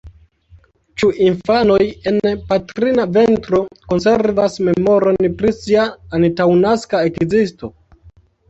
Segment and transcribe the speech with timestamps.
[1.01, 1.77] Ĉu infanoj
[2.11, 2.17] en
[2.53, 3.61] patrina ventro
[3.93, 5.87] konservas memoron pri sia
[6.21, 7.75] antaŭnaska ekzisto?